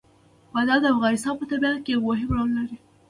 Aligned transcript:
بادام 0.53 0.79
د 0.81 0.85
افغانستان 0.95 1.33
په 1.37 1.45
طبیعت 1.51 1.77
کې 1.85 1.91
یو 1.93 2.01
مهم 2.09 2.29
رول 2.35 2.49
لري. 2.57 2.77